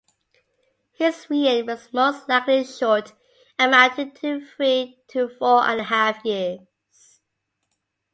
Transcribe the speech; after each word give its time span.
His 0.93 1.29
reign 1.29 1.67
was 1.67 1.93
most 1.93 2.27
likely 2.27 2.63
short, 2.63 3.13
amounting 3.59 4.13
to 4.15 4.43
three 4.43 4.97
to 5.09 5.29
four-and-a-half 5.37 6.25
years. 6.25 7.19